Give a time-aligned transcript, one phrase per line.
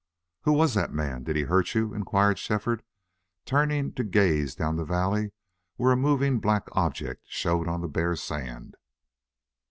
[0.45, 1.21] "Who was that man?
[1.25, 2.81] Did he hurt you?" inquired Shefford,
[3.45, 5.31] turning to gaze down the valley
[5.75, 8.77] where a moving black object showed on the bare sand.